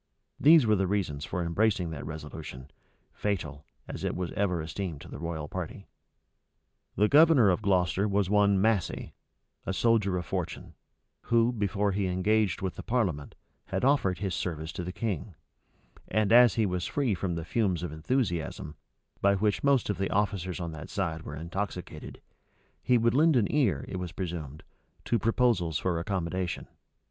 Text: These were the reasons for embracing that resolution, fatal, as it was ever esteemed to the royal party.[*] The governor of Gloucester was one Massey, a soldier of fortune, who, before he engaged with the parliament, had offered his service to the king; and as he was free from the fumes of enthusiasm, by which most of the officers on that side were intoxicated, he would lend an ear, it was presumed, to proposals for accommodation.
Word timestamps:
These 0.39 0.65
were 0.65 0.75
the 0.75 0.87
reasons 0.87 1.25
for 1.25 1.43
embracing 1.43 1.91
that 1.91 2.03
resolution, 2.07 2.71
fatal, 3.13 3.67
as 3.87 4.03
it 4.03 4.15
was 4.15 4.31
ever 4.31 4.59
esteemed 4.59 4.99
to 5.01 5.07
the 5.07 5.19
royal 5.19 5.47
party.[*] 5.47 5.85
The 6.95 7.07
governor 7.07 7.51
of 7.51 7.61
Gloucester 7.61 8.07
was 8.07 8.27
one 8.27 8.59
Massey, 8.59 9.13
a 9.63 9.73
soldier 9.73 10.17
of 10.17 10.25
fortune, 10.25 10.73
who, 11.25 11.51
before 11.53 11.91
he 11.91 12.07
engaged 12.07 12.63
with 12.63 12.77
the 12.77 12.81
parliament, 12.81 13.35
had 13.65 13.85
offered 13.85 14.17
his 14.17 14.33
service 14.33 14.71
to 14.71 14.83
the 14.83 14.91
king; 14.91 15.35
and 16.07 16.31
as 16.31 16.55
he 16.55 16.65
was 16.65 16.87
free 16.87 17.13
from 17.13 17.35
the 17.35 17.45
fumes 17.45 17.83
of 17.83 17.91
enthusiasm, 17.91 18.73
by 19.21 19.35
which 19.35 19.63
most 19.63 19.87
of 19.87 19.99
the 19.99 20.09
officers 20.09 20.59
on 20.59 20.71
that 20.71 20.89
side 20.89 21.21
were 21.21 21.35
intoxicated, 21.35 22.19
he 22.81 22.97
would 22.97 23.13
lend 23.13 23.35
an 23.35 23.45
ear, 23.53 23.85
it 23.87 23.97
was 23.97 24.13
presumed, 24.13 24.63
to 25.05 25.19
proposals 25.19 25.77
for 25.77 25.99
accommodation. 25.99 26.67